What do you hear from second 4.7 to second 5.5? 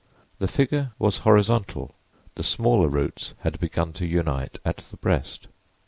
the breast.